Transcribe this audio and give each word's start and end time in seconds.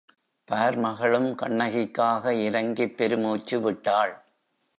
பார்மகளும் 0.51 1.29
கண்ணகிக்காக 1.35 2.31
இரங்கிப் 2.31 2.97
பெருமூச்சு 2.97 3.61
விட்டாள். 3.61 4.23